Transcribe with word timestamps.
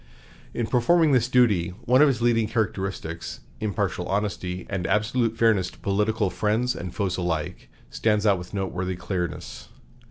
In 0.55 0.65
performing 0.65 1.11
this 1.11 1.27
duty, 1.27 1.75
one 1.85 2.01
of 2.01 2.07
his 2.07 2.23
leading 2.23 2.47
characteristics, 2.47 3.41
impartial 3.59 4.07
honesty 4.07 4.65
and 4.67 4.87
absolute 4.87 5.37
fairness 5.37 5.69
to 5.69 5.77
political 5.77 6.31
friends 6.31 6.75
and 6.75 6.91
foes 6.91 7.17
alike, 7.17 7.69
stands 7.91 8.25
out 8.25 8.39
with 8.39 8.51
noteworthy 8.51 8.95
clearness. 8.95 9.69